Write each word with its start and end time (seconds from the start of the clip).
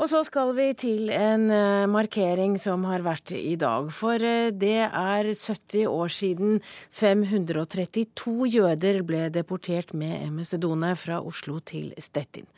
Og 0.00 0.08
så 0.08 0.22
skal 0.24 0.54
vi 0.56 0.68
til 0.78 1.10
en 1.12 1.48
uh, 1.52 1.88
markering 1.90 2.54
som 2.60 2.86
har 2.88 3.04
vært 3.04 3.34
i 3.36 3.54
dag. 3.60 3.90
For 3.92 4.16
uh, 4.16 4.48
det 4.48 4.88
er 4.88 5.28
70 5.28 5.84
år 5.90 6.12
siden 6.12 6.60
532 6.90 8.48
jøder 8.54 9.02
ble 9.06 9.26
deportert 9.34 9.92
med 9.92 10.30
MS 10.32 10.56
Done 10.62 10.94
fra 10.96 11.20
Oslo 11.20 11.58
til 11.60 11.92
Stettin. 12.00 12.48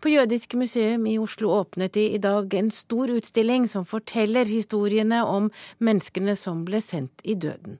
På 0.00 0.10
Jødisk 0.10 0.56
museum 0.58 1.06
i 1.06 1.18
Oslo 1.20 1.52
åpnet 1.60 1.94
de 1.94 2.08
i 2.16 2.18
dag 2.22 2.54
en 2.58 2.72
stor 2.74 3.12
utstilling 3.12 3.68
som 3.68 3.86
forteller 3.86 4.48
historiene 4.48 5.22
om 5.24 5.52
menneskene 5.78 6.34
som 6.36 6.64
ble 6.66 6.82
sendt 6.84 7.22
i 7.22 7.38
døden. 7.38 7.78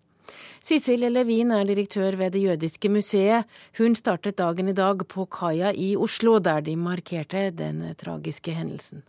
Sissel 0.60 1.06
Levin 1.08 1.52
er 1.56 1.64
direktør 1.64 2.18
ved 2.20 2.34
Det 2.34 2.42
jødiske 2.44 2.88
museet. 2.92 3.48
Hun 3.78 3.94
startet 3.96 4.38
dagen 4.38 4.68
i 4.68 4.76
dag 4.76 5.06
på 5.08 5.24
kaia 5.24 5.72
i 5.72 5.94
Oslo, 5.96 6.38
der 6.38 6.60
de 6.60 6.76
markerte 6.76 7.50
den 7.50 7.94
tragiske 7.96 8.52
hendelsen. 8.52 9.02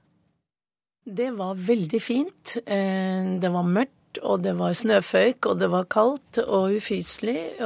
Det 1.06 1.32
var 1.38 1.58
veldig 1.58 2.02
fint. 2.02 2.56
Eh, 2.66 3.40
det 3.42 3.52
var 3.52 3.68
mørkt, 3.68 4.22
og 4.23 4.44
det 4.44 4.54
var 4.59 4.73
snøføyk, 4.78 5.45
og 5.50 5.59
det 5.59 5.70
var 5.72 5.90
kaldt 5.92 6.40
og 6.45 6.76
ufyselig. 6.78 7.58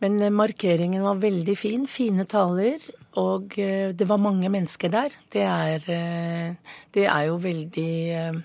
Men 0.00 0.32
markeringen 0.34 1.02
var 1.02 1.22
veldig 1.22 1.56
fin. 1.56 1.86
Fine 1.86 2.24
taler. 2.24 2.82
Og 3.20 3.58
eh, 3.58 3.94
det 3.94 4.08
var 4.08 4.18
mange 4.18 4.48
mennesker 4.48 4.90
der. 4.90 5.14
Det 5.32 5.42
er, 5.42 5.86
eh, 5.86 6.78
det 6.94 7.06
er 7.06 7.28
jo 7.30 7.36
veldig 7.36 8.44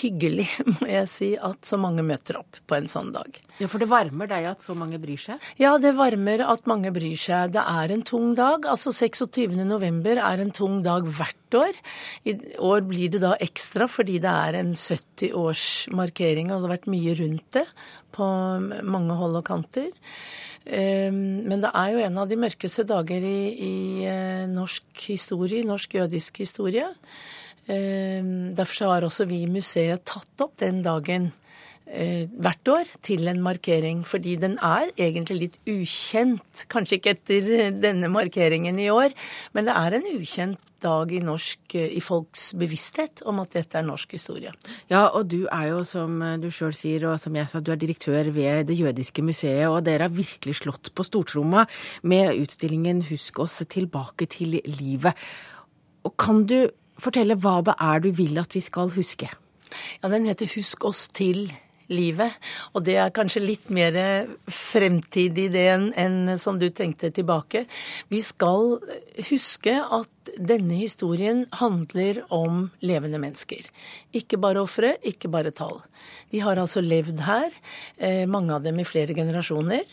hyggelig, 0.00 0.46
må 0.78 0.88
jeg 0.88 1.08
si, 1.10 1.30
at 1.36 1.66
så 1.66 1.78
mange 1.80 2.04
møter 2.06 2.40
opp 2.40 2.60
på 2.68 2.78
en 2.78 2.88
sånn 2.90 3.12
dag. 3.14 3.38
Ja, 3.60 3.68
For 3.72 3.82
det 3.82 3.88
varmer 3.90 4.30
deg 4.30 4.48
at 4.50 4.64
så 4.64 4.76
mange 4.78 5.00
bryr 5.02 5.20
seg? 5.20 5.42
Ja, 5.60 5.76
det 5.82 5.94
varmer 5.98 6.44
at 6.46 6.68
mange 6.70 6.92
bryr 6.94 7.18
seg. 7.20 7.54
Det 7.56 7.62
er 7.62 7.94
en 7.94 8.04
tung 8.06 8.34
dag. 8.38 8.66
Altså 8.68 8.92
26. 8.94 9.56
november 9.66 10.20
er 10.20 10.42
en 10.42 10.54
tung 10.54 10.82
dag 10.86 11.06
hvert 11.06 11.56
år. 11.56 11.78
I 12.28 12.36
år 12.62 12.82
blir 12.88 13.12
det 13.14 13.22
da 13.24 13.36
ekstra 13.42 13.86
fordi 13.90 14.18
det 14.22 14.32
er 14.32 14.58
en 14.60 14.74
70-årsmarkering, 14.76 16.50
og 16.50 16.60
det 16.60 16.68
har 16.68 16.76
vært 16.76 16.90
mye 16.92 17.16
rundt 17.20 17.46
det 17.56 17.66
på 18.16 18.26
mange 18.86 19.16
hold 19.18 19.40
og 19.40 19.46
kanter. 19.46 19.90
Ehm, 20.66 21.46
men 21.46 21.62
det 21.62 21.70
er 21.72 21.94
jo 21.94 22.04
en 22.06 22.20
av 22.22 22.30
de 22.30 22.38
mørkeste 22.40 22.86
dager 22.88 23.24
i, 23.24 23.40
i 23.54 23.74
eh, 24.08 24.44
norsk 24.50 25.06
historie, 25.12 25.66
norsk 25.66 25.98
jødisk 26.00 26.40
historie. 26.42 26.88
Ehm, 27.66 28.54
derfor 28.54 28.92
har 28.92 29.06
også 29.06 29.26
vi 29.26 29.42
i 29.42 29.50
museet 29.50 30.04
tatt 30.06 30.44
opp 30.44 30.54
den 30.62 30.84
dagen 30.86 31.32
eh, 31.86 32.30
hvert 32.30 32.70
år 32.70 32.92
til 33.02 33.26
en 33.30 33.42
markering, 33.42 34.04
fordi 34.06 34.36
den 34.42 34.54
er 34.62 34.92
egentlig 34.94 35.38
litt 35.40 35.58
ukjent. 35.66 36.66
Kanskje 36.70 37.00
ikke 37.00 37.16
etter 37.16 37.74
denne 37.74 38.10
markeringen 38.12 38.78
i 38.78 38.90
år, 38.92 39.16
men 39.52 39.66
det 39.66 39.74
er 39.74 39.98
en 39.98 40.08
ukjent 40.14 40.62
dag 40.84 41.10
i, 41.10 41.22
norsk, 41.24 41.74
i 41.74 42.02
folks 42.04 42.50
bevissthet 42.60 43.22
om 43.26 43.40
at 43.42 43.54
dette 43.56 43.78
er 43.80 43.86
norsk 43.86 44.12
historie. 44.14 44.52
Ja, 44.92 45.06
og 45.08 45.30
du 45.32 45.46
er 45.48 45.70
jo, 45.72 45.82
som 45.88 46.20
du 46.38 46.50
sjøl 46.52 46.74
sier, 46.76 47.08
og 47.10 47.18
som 47.18 47.34
jeg 47.34 47.48
sa, 47.50 47.62
du 47.64 47.72
er 47.74 47.80
direktør 47.80 48.28
ved 48.30 48.68
Det 48.68 48.76
jødiske 48.78 49.24
museet, 49.24 49.66
og 49.66 49.82
dere 49.88 50.06
har 50.06 50.14
virkelig 50.14 50.60
slått 50.60 50.92
på 50.94 51.06
stortromma 51.08 51.64
med 52.04 52.36
utstillingen 52.44 53.06
Husk 53.08 53.40
oss 53.42 53.58
tilbake 53.72 54.28
til 54.30 54.60
livet. 54.68 55.16
Og 56.06 56.14
kan 56.20 56.44
du 56.46 56.68
fortelle 57.02 57.38
hva 57.40 57.60
det 57.66 57.76
er 57.80 58.02
du 58.04 58.10
vil 58.16 58.38
at 58.42 58.56
vi 58.56 58.64
skal 58.64 58.92
huske? 58.96 59.30
Ja, 60.02 60.08
Den 60.08 60.26
heter 60.26 60.48
Husk 60.54 60.84
oss 60.84 61.08
til 61.08 61.50
livet. 61.92 62.34
Og 62.74 62.84
det 62.86 62.96
er 63.00 63.14
kanskje 63.14 63.44
litt 63.44 63.70
mer 63.74 63.96
fremtidig 64.50 65.48
det 65.54 65.64
enn, 65.70 65.88
enn 65.98 66.36
som 66.40 66.58
du 66.60 66.68
tenkte 66.74 67.12
tilbake. 67.14 67.64
Vi 68.10 68.22
skal 68.24 68.76
huske 69.30 69.76
at 69.78 70.32
denne 70.34 70.74
historien 70.80 71.44
handler 71.60 72.24
om 72.34 72.66
levende 72.82 73.20
mennesker. 73.22 73.68
Ikke 74.16 74.40
bare 74.42 74.64
ofre, 74.64 74.96
ikke 75.06 75.30
bare 75.32 75.54
tall. 75.54 75.78
De 76.34 76.42
har 76.42 76.58
altså 76.58 76.82
levd 76.82 77.22
her, 77.26 77.54
eh, 77.98 78.26
mange 78.26 78.54
av 78.54 78.66
dem 78.66 78.80
i 78.80 78.88
flere 78.88 79.14
generasjoner. 79.14 79.84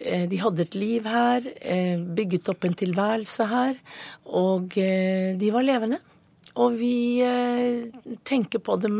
Eh, 0.00 0.26
de 0.26 0.40
hadde 0.40 0.64
et 0.64 0.74
liv 0.74 1.04
her, 1.04 1.42
eh, 1.60 1.98
bygget 1.98 2.48
opp 2.48 2.64
en 2.64 2.74
tilværelse 2.74 3.48
her, 3.48 3.76
og 4.24 4.68
de 4.70 5.50
var 5.52 5.62
levende. 5.62 6.00
Og 6.54 6.76
vi 6.78 7.18
eh, 7.24 7.90
tenker 8.22 8.62
på 8.62 8.76
dem 8.78 8.96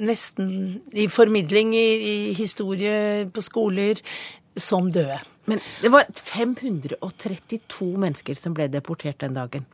nesten 0.00 0.80
i 0.96 1.06
formidling, 1.12 1.74
i, 1.76 1.88
i 2.08 2.16
historie 2.36 3.26
på 3.28 3.44
skoler, 3.44 4.00
som 4.56 4.88
døde. 4.92 5.20
Men 5.50 5.60
det 5.82 5.90
var 5.92 6.08
532 6.16 7.90
mennesker 8.00 8.38
som 8.38 8.56
ble 8.56 8.70
deportert 8.72 9.20
den 9.20 9.36
dagen. 9.36 9.66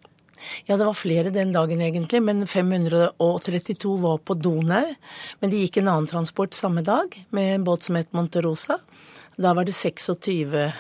Ja, 0.66 0.76
det 0.76 0.86
var 0.86 0.96
flere 0.96 1.30
den 1.30 1.52
dagen 1.52 1.82
egentlig, 1.84 2.22
men 2.24 2.46
532 2.48 3.96
var 4.00 4.18
på 4.24 4.34
Donau. 4.40 4.94
Men 5.40 5.52
det 5.52 5.60
gikk 5.66 5.80
en 5.80 5.92
annen 5.92 6.10
transport 6.10 6.56
samme 6.56 6.82
dag, 6.82 7.14
med 7.30 7.54
en 7.54 7.66
båt 7.68 7.86
som 7.86 7.98
het 8.00 8.10
Monterosa. 8.16 8.80
Da 9.40 9.52
var 9.56 9.68
det 9.68 9.76
26 9.76 10.56
Eh, 10.56 10.72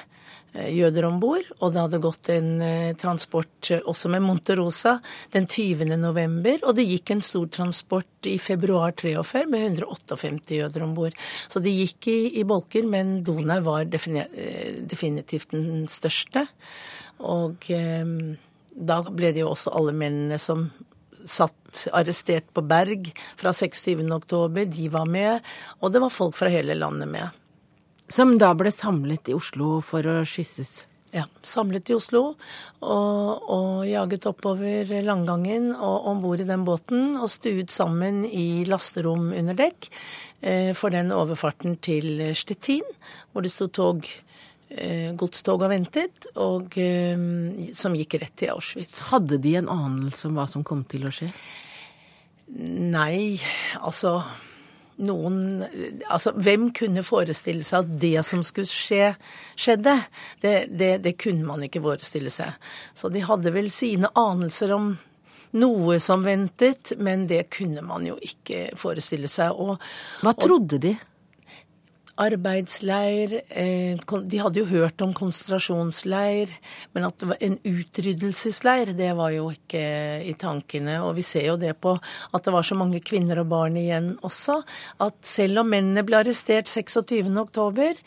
jøder 0.54 1.06
om 1.08 1.20
bord. 1.22 1.46
Og 1.60 1.72
det 1.72 1.82
hadde 1.84 2.02
gått 2.02 2.30
en 2.34 2.50
eh, 2.64 2.92
transport 2.98 3.70
eh, 3.70 3.82
også 3.86 4.10
med 4.12 4.24
Monterosa 4.24 4.96
den 5.34 5.46
20. 5.46 5.96
november. 6.00 6.58
Og 6.66 6.76
det 6.78 6.88
gikk 6.88 7.14
en 7.14 7.24
stor 7.24 7.48
transport 7.54 8.28
i 8.28 8.36
februar 8.42 8.94
43 8.98 9.46
med 9.50 9.66
158 9.70 10.58
jøder 10.58 10.86
om 10.86 10.94
bord. 10.96 11.16
Så 11.48 11.62
det 11.62 11.74
gikk 11.76 12.10
i, 12.12 12.18
i 12.40 12.46
bolker, 12.48 12.86
men 12.88 13.20
Donau 13.26 13.60
var 13.66 13.88
definitivt 13.90 15.54
den 15.54 15.86
største. 15.90 16.46
Og 17.20 17.70
eh, 17.74 18.14
da 18.70 19.02
ble 19.06 19.34
det 19.34 19.44
jo 19.44 19.52
også 19.52 19.74
alle 19.76 19.94
mennene 19.96 20.38
som 20.40 20.70
satt 21.28 21.84
arrestert 21.92 22.46
på 22.56 22.62
Berg 22.64 23.10
fra 23.38 23.52
26. 23.52 24.06
oktober, 24.14 24.64
de 24.64 24.88
var 24.92 25.06
med. 25.06 25.44
Og 25.80 25.92
det 25.92 26.02
var 26.02 26.14
folk 26.14 26.38
fra 26.38 26.50
hele 26.52 26.74
landet 26.78 27.10
med. 27.10 27.36
Som 28.10 28.38
da 28.42 28.50
ble 28.58 28.72
samlet 28.74 29.30
i 29.30 29.34
Oslo 29.36 29.78
for 29.86 30.06
å 30.10 30.20
skysses? 30.26 30.84
Ja, 31.14 31.24
samlet 31.42 31.90
i 31.90 31.94
Oslo 31.96 32.20
og, 32.86 33.46
og 33.50 33.86
jaget 33.86 34.28
oppover 34.30 34.90
landgangen 35.02 35.72
og 35.74 36.06
om 36.10 36.20
bord 36.22 36.42
i 36.42 36.46
den 36.46 36.62
båten 36.66 37.16
og 37.18 37.30
stuet 37.32 37.70
sammen 37.74 38.22
i 38.26 38.62
lasterom 38.66 39.32
under 39.34 39.58
dekk 39.58 39.88
eh, 40.42 40.70
for 40.78 40.94
den 40.94 41.10
overfarten 41.14 41.80
til 41.82 42.28
Stettin, 42.38 42.86
hvor 43.30 43.42
det 43.42 43.50
sto 43.50 43.66
tog, 43.74 44.06
eh, 44.70 45.10
godstog 45.18 45.66
og 45.66 45.72
ventet, 45.74 46.30
og 46.38 46.78
eh, 46.78 47.18
som 47.74 47.98
gikk 47.98 48.20
rett 48.22 48.36
til 48.38 48.54
Auschwitz. 48.54 49.08
Hadde 49.10 49.40
de 49.42 49.56
en 49.58 49.70
anelse 49.70 50.30
om 50.30 50.38
hva 50.38 50.46
som 50.50 50.66
kom 50.66 50.86
til 50.90 51.10
å 51.10 51.14
skje? 51.14 51.32
Nei, 52.54 53.38
altså 53.82 54.20
noen 55.06 55.38
Altså, 56.10 56.32
hvem 56.36 56.70
kunne 56.76 57.04
forestille 57.06 57.64
seg 57.66 57.84
at 57.84 57.92
det 58.02 58.24
som 58.26 58.42
skulle 58.46 58.68
skje, 58.68 59.12
skjedde? 59.58 59.96
Det, 60.42 60.54
det, 60.70 60.90
det 61.04 61.14
kunne 61.20 61.46
man 61.46 61.64
ikke 61.66 61.82
forestille 61.84 62.32
seg. 62.32 62.56
Så 62.94 63.10
de 63.12 63.22
hadde 63.24 63.52
vel 63.54 63.70
sine 63.74 64.10
anelser 64.18 64.74
om 64.76 64.92
noe 65.58 65.98
som 66.02 66.24
ventet, 66.24 66.92
men 66.98 67.26
det 67.30 67.48
kunne 67.54 67.82
man 67.82 68.06
jo 68.06 68.16
ikke 68.22 68.70
forestille 68.78 69.30
seg. 69.30 69.54
Og, 69.56 69.80
Hva 70.22 70.34
trodde 70.38 70.78
de? 70.82 70.94
Arbeidsleir 72.20 73.34
eh, 73.48 73.98
De 73.98 74.40
hadde 74.42 74.60
jo 74.60 74.68
hørt 74.68 75.00
om 75.04 75.12
konsentrasjonsleir, 75.16 76.52
men 76.94 77.06
at 77.08 77.16
det 77.20 77.30
var 77.32 77.40
en 77.44 77.56
utryddelsesleir, 77.66 78.92
det 78.98 79.10
var 79.18 79.32
jo 79.34 79.48
ikke 79.54 79.82
i 80.26 80.34
tankene. 80.40 80.98
Og 81.06 81.16
vi 81.18 81.24
ser 81.26 81.48
jo 81.48 81.56
det 81.60 81.74
på 81.80 81.96
at 81.96 82.46
det 82.46 82.54
var 82.54 82.66
så 82.66 82.78
mange 82.78 83.02
kvinner 83.04 83.42
og 83.42 83.50
barn 83.52 83.78
igjen 83.80 84.12
også, 84.26 84.60
at 85.00 85.18
selv 85.26 85.64
om 85.64 85.72
mennene 85.72 86.04
ble 86.06 86.20
arrestert 86.20 86.70
26.10, 86.70 88.00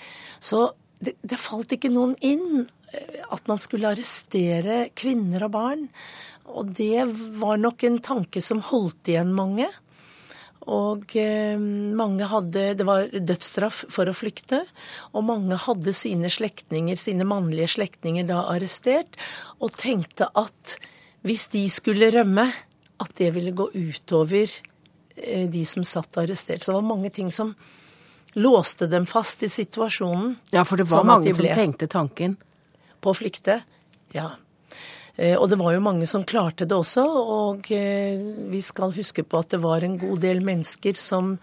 så 0.43 0.67
det, 1.03 1.17
det 1.21 1.41
falt 1.41 1.73
ikke 1.75 1.91
noen 1.93 2.15
inn 2.23 2.63
eh, 2.93 3.23
at 3.27 3.49
man 3.49 3.61
skulle 3.61 3.91
arrestere 3.91 4.87
kvinner 4.95 5.47
og 5.47 5.55
barn. 5.57 5.87
Og 6.53 6.73
det 6.75 7.05
var 7.39 7.57
nok 7.61 7.85
en 7.87 8.01
tanke 8.03 8.41
som 8.43 8.61
holdt 8.67 9.09
igjen 9.11 9.33
mange. 9.35 9.69
Og 10.71 11.15
eh, 11.19 11.59
mange 11.59 12.27
hadde 12.31 12.65
Det 12.79 12.85
var 12.87 13.09
dødsstraff 13.11 13.83
for 13.91 14.07
å 14.07 14.15
flykte. 14.15 14.63
Og 15.11 15.25
mange 15.27 15.57
hadde 15.65 15.93
sine 15.95 16.31
slektninger, 16.31 16.99
sine 16.99 17.27
mannlige 17.27 17.73
slektninger 17.75 18.27
da 18.29 18.45
arrestert, 18.53 19.17
og 19.59 19.75
tenkte 19.79 20.29
at 20.39 20.77
hvis 21.23 21.47
de 21.53 21.63
skulle 21.71 22.11
rømme, 22.11 22.49
at 23.03 23.11
det 23.19 23.29
ville 23.35 23.53
gå 23.55 23.69
utover 23.73 24.47
eh, 25.15 25.49
de 25.51 25.63
som 25.67 25.85
satt 25.87 26.19
arrestert. 26.19 26.63
Så 26.63 26.71
det 26.71 26.79
var 26.79 26.91
mange 26.93 27.11
ting 27.13 27.31
som 27.31 27.53
låste 28.39 28.87
dem 28.91 29.05
fast 29.05 29.43
i 29.43 29.49
situasjonen. 29.51 30.35
Ja, 30.55 30.63
for 30.65 30.79
det 30.79 30.87
var 30.89 31.03
sånn 31.03 31.11
mange 31.11 31.29
de 31.29 31.35
som 31.37 31.47
tenkte 31.47 31.89
tanken? 31.91 32.37
På 33.03 33.11
å 33.11 33.17
flykte. 33.17 33.61
Ja. 34.15 34.33
Eh, 35.15 35.35
og 35.37 35.49
det 35.51 35.59
var 35.61 35.75
jo 35.75 35.83
mange 35.85 36.07
som 36.09 36.25
klarte 36.25 36.65
det 36.65 36.75
også, 36.77 37.03
og 37.05 37.69
eh, 37.73 38.17
vi 38.49 38.61
skal 38.65 38.95
huske 38.95 39.25
på 39.25 39.43
at 39.43 39.53
det 39.53 39.61
var 39.61 39.85
en 39.85 39.99
god 40.01 40.23
del 40.23 40.41
mennesker 40.45 40.97
som 40.97 41.35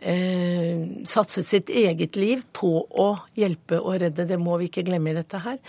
eh, 0.00 0.86
satset 1.04 1.48
sitt 1.48 1.72
eget 1.72 2.16
liv 2.16 2.46
på 2.56 2.72
å 2.88 3.10
hjelpe 3.36 3.82
og 3.82 3.98
redde. 4.00 4.28
Det 4.28 4.40
må 4.40 4.56
vi 4.60 4.70
ikke 4.70 4.86
glemme 4.88 5.12
i 5.12 5.18
dette 5.18 5.42
her. 5.44 5.60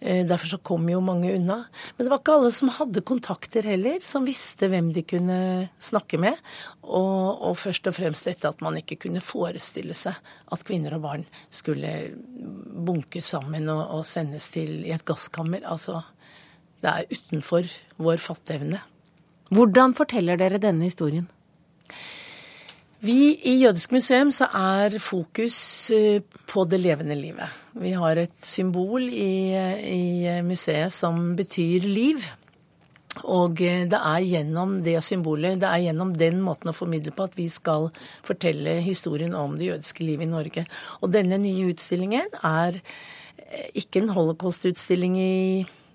Eh, 0.00 0.26
derfor 0.26 0.46
så 0.46 0.58
kom 0.64 0.88
jo 0.88 1.00
mange 1.04 1.32
unna. 1.34 1.58
Men 1.96 2.06
det 2.06 2.12
var 2.12 2.22
ikke 2.22 2.36
alle 2.38 2.52
som 2.56 2.72
hadde 2.72 3.04
kontakter 3.04 3.66
heller, 3.68 4.00
som 4.04 4.24
visste 4.28 4.70
hvem 4.72 4.92
de 4.96 5.04
kunne 5.04 5.40
snakke 5.80 6.20
med. 6.20 6.36
Og, 6.84 7.42
og 7.50 7.58
først 7.60 7.90
og 7.90 7.96
fremst 7.98 8.28
dette 8.28 8.48
at 8.48 8.64
man 8.64 8.78
ikke 8.80 8.96
kunne 9.04 9.24
forestille 9.24 9.96
seg 9.96 10.16
at 10.52 10.64
kvinner 10.68 10.96
og 10.96 11.04
barn 11.04 11.26
skulle 11.52 11.92
bunkes 12.80 13.28
sammen 13.36 13.68
og, 13.68 13.82
og 14.00 14.08
sendes 14.08 14.48
til 14.54 14.80
i 14.88 14.94
et 14.96 15.04
gasskammer. 15.04 15.64
Altså, 15.68 16.00
det 16.80 16.90
er 16.94 17.10
utenfor 17.12 17.68
vår 18.00 18.22
fatteevne. 18.24 18.80
Hvordan 19.50 19.94
forteller 19.98 20.38
dere 20.40 20.60
denne 20.62 20.86
historien? 20.86 21.26
Vi 23.00 23.32
i 23.48 23.54
Jødisk 23.62 23.94
museum 23.96 24.28
så 24.34 24.44
er 24.52 24.98
fokus 25.00 25.56
eh, 25.96 26.20
på 26.20 26.66
det 26.68 26.82
levende 26.82 27.16
livet. 27.16 27.48
Vi 27.80 27.94
har 27.96 28.18
et 28.20 28.44
symbol 28.44 29.06
i, 29.08 29.56
i 29.56 30.34
museet 30.44 30.92
som 30.92 31.32
betyr 31.36 31.88
liv. 31.88 32.26
Og 33.24 33.62
eh, 33.64 33.86
det 33.88 33.98
er 33.98 34.26
gjennom 34.26 34.76
det 34.84 34.98
symbolet, 35.02 35.58
det 35.62 35.70
er 35.70 35.86
gjennom 35.88 36.12
den 36.12 36.42
måten 36.44 36.70
å 36.70 36.76
formidle 36.76 37.14
på 37.16 37.24
at 37.26 37.40
vi 37.40 37.48
skal 37.50 37.88
fortelle 38.26 38.78
historien 38.84 39.34
om 39.34 39.56
det 39.58 39.72
jødiske 39.72 40.04
livet 40.04 40.28
i 40.28 40.30
Norge. 40.30 40.66
Og 41.00 41.16
denne 41.16 41.40
nye 41.40 41.72
utstillingen 41.72 42.28
er 42.44 42.78
eh, 42.78 43.70
ikke 43.80 44.04
en 44.04 44.12
holocaust-utstilling 44.12 45.16
i 45.18 45.34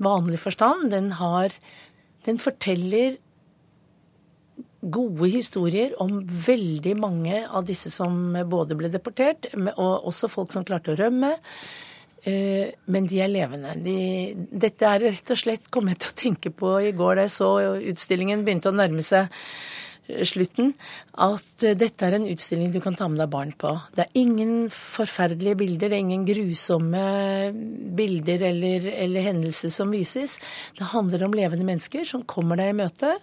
vanlig 0.04 0.42
forstand. 0.44 0.90
Den, 0.94 1.12
har, 1.20 1.54
den 2.28 2.42
forteller 2.42 3.18
gode 4.86 5.30
historier 5.34 5.96
om 6.02 6.20
veldig 6.26 6.94
mange 7.00 7.42
av 7.48 7.66
disse 7.66 7.90
som 7.94 8.36
både 8.50 8.78
ble 8.78 8.92
deportert, 8.94 9.50
og 9.56 10.08
også 10.12 10.30
folk 10.30 10.54
som 10.54 10.66
klarte 10.68 10.94
å 10.94 11.00
rømme. 11.00 11.34
Eh, 12.26 12.74
men 12.90 13.08
de 13.10 13.22
er 13.22 13.32
levende. 13.32 13.76
De, 13.82 13.98
dette 14.50 14.90
er 14.90 15.08
rett 15.12 15.34
og 15.34 15.40
slett 15.40 15.70
kom 15.74 15.90
jeg 15.92 16.02
til 16.02 16.12
å 16.12 16.20
tenke 16.22 16.54
på 16.54 16.76
i 16.82 16.94
går 16.98 17.20
da 17.20 17.26
jeg 17.28 17.36
så 17.38 17.50
utstillingen 17.94 18.46
begynte 18.46 18.72
å 18.72 18.78
nærme 18.78 19.06
seg 19.06 19.30
slutten, 20.06 20.74
at 21.18 21.64
dette 21.80 22.06
er 22.06 22.16
en 22.18 22.28
utstilling 22.30 22.72
du 22.74 22.80
kan 22.84 22.96
ta 22.98 23.08
med 23.10 23.20
deg 23.22 23.32
barn 23.34 23.54
på. 23.58 23.72
Det 23.98 24.06
er 24.06 24.20
ingen 24.22 24.68
forferdelige 24.74 25.58
bilder, 25.58 25.90
det 25.90 25.98
er 25.98 26.04
ingen 26.04 26.26
grusomme 26.28 27.06
bilder 27.98 28.46
eller, 28.52 28.86
eller, 28.92 29.26
hendelser 29.26 29.74
som 29.74 29.94
vises. 29.94 30.38
Det 30.78 30.92
handler 30.94 31.26
om 31.26 31.36
levende 31.36 31.66
mennesker 31.68 32.06
som 32.08 32.26
kommer 32.30 32.62
deg 32.62 32.74
i 32.74 32.78
møte, 32.84 33.16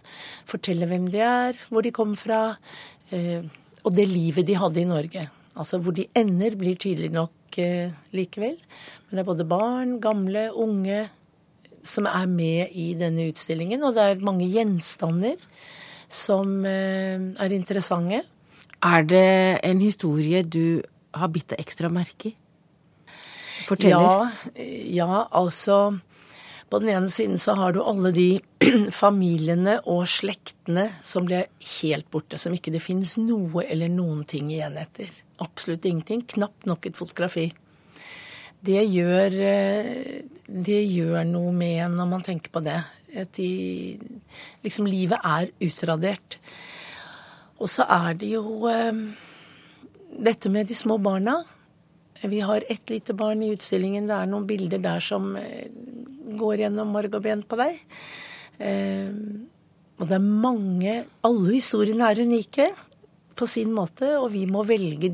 forteller 0.50 0.90
hvem 0.90 1.06
de 1.12 1.22
er, 1.26 1.60
hvor 1.70 1.86
de 1.86 1.94
kommer 1.94 2.18
fra, 2.18 2.42
eh, 3.14 3.46
og 3.82 3.94
det 3.94 4.08
livet 4.10 4.48
de 4.48 4.58
hadde 4.58 4.82
i 4.82 4.88
Norge. 4.88 5.28
Altså 5.52 5.78
hvor 5.82 5.94
de 5.94 6.08
ender, 6.18 6.56
blir 6.58 6.78
tydelig 6.80 7.12
nok 7.14 7.60
eh, 7.62 7.94
likevel. 8.16 8.58
Men 9.06 9.18
det 9.18 9.22
er 9.22 9.30
både 9.30 9.48
barn, 9.48 9.98
gamle, 10.02 10.48
unge 10.50 11.04
som 11.82 12.06
er 12.06 12.28
med 12.30 12.74
i 12.78 12.92
denne 12.94 13.28
utstillingen, 13.30 13.82
og 13.82 13.96
det 13.96 14.02
er 14.02 14.24
mange 14.24 14.46
gjenstander 14.50 15.38
som 16.12 16.62
eh, 16.68 17.16
er 17.40 17.56
interessante. 17.56 18.22
Er 18.82 19.04
det 19.08 19.60
en 19.64 19.80
historie 19.80 20.42
du 20.42 20.82
har 21.14 21.30
bitt 21.32 21.52
deg 21.52 21.62
ekstra 21.62 21.90
merke 21.92 22.32
i? 22.32 22.36
Forteller? 23.68 24.32
Ja, 24.56 24.64
ja, 25.04 25.20
altså 25.30 25.98
På 26.72 26.80
den 26.82 26.88
ene 26.88 27.10
siden 27.12 27.38
så 27.38 27.54
har 27.54 27.74
du 27.76 27.82
alle 27.84 28.10
de 28.16 28.40
familiene 29.02 29.76
og 29.84 30.06
slektene 30.08 30.88
som 31.04 31.26
ble 31.28 31.44
helt 31.78 32.08
borte. 32.10 32.40
Som 32.40 32.56
ikke 32.56 32.72
det 32.72 32.80
finnes 32.82 33.18
noe 33.20 33.66
eller 33.66 33.92
noen 33.92 34.24
ting 34.24 34.48
igjen 34.50 34.78
etter. 34.80 35.12
Absolutt 35.44 35.84
ingenting. 35.84 36.24
Knapt 36.32 36.64
nok 36.66 36.88
et 36.88 36.96
fotografi. 36.96 37.50
Det 38.62 38.82
gjør, 38.86 39.34
eh, 39.42 40.22
det 40.46 40.82
gjør 40.86 41.24
noe 41.26 41.50
med 41.54 41.80
en 41.82 41.96
når 41.98 42.10
man 42.12 42.22
tenker 42.22 42.52
på 42.54 42.62
det. 42.62 42.78
De, 43.34 43.48
liksom 44.62 44.86
livet 44.86 45.18
er 45.18 45.50
utradert. 45.66 46.38
Og 47.58 47.70
så 47.70 47.86
er 47.90 48.14
det 48.20 48.30
jo 48.36 48.68
eh, 48.70 49.00
dette 50.14 50.52
med 50.52 50.70
de 50.70 50.78
små 50.78 51.00
barna. 51.02 51.40
Vi 52.22 52.38
har 52.38 52.62
ett 52.70 52.86
lite 52.90 53.16
barn 53.18 53.42
i 53.42 53.50
utstillingen. 53.50 54.06
Det 54.06 54.14
er 54.14 54.30
noen 54.30 54.46
bilder 54.46 54.78
der 54.78 55.02
som 55.02 55.34
eh, 55.40 55.66
går 56.38 56.62
gjennom 56.62 56.94
marg 56.94 57.18
og 57.18 57.26
ben 57.26 57.42
på 57.42 57.58
deg. 57.58 57.82
Og 58.62 60.04
det 60.06 60.14
er 60.14 60.22
mange 60.22 60.92
Alle 61.26 61.54
historiene 61.56 62.06
er 62.12 62.20
unike 62.22 62.68
på 63.34 63.48
sin 63.50 63.72
måte, 63.74 64.06
og 64.20 64.28
vi 64.36 64.44
må 64.46 64.62
velge 64.68 65.10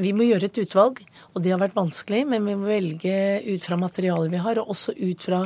Vi 0.00 0.10
må 0.16 0.26
gjøre 0.26 0.48
et 0.48 0.58
utvalg, 0.64 1.00
og 1.34 1.42
det 1.44 1.52
har 1.54 1.60
vært 1.62 1.76
vanskelig, 1.78 2.24
men 2.26 2.46
vi 2.48 2.56
må 2.58 2.66
velge 2.66 3.18
ut 3.46 3.66
fra 3.66 3.78
materialet 3.78 4.32
vi 4.32 4.42
har, 4.42 4.58
og 4.58 4.72
også 4.74 4.96
ut 4.98 5.26
fra 5.26 5.44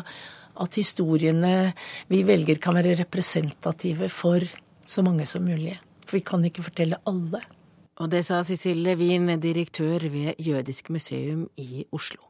at 0.58 0.78
historiene 0.80 1.72
vi 2.10 2.22
velger 2.26 2.60
kan 2.62 2.76
være 2.78 2.96
representative 3.02 4.08
for 4.12 4.44
så 4.88 5.04
mange 5.04 5.26
som 5.28 5.44
mulig. 5.44 5.76
For 6.08 6.18
vi 6.18 6.24
kan 6.24 6.44
ikke 6.48 6.64
fortelle 6.70 7.00
alle. 7.06 7.42
Og 7.98 8.10
det 8.12 8.24
sa 8.26 8.40
Cecilie 8.46 8.94
Levin, 8.94 9.28
direktør 9.42 10.08
ved 10.08 10.38
Jødisk 10.38 10.90
museum 10.94 11.48
i 11.58 11.84
Oslo. 11.92 12.27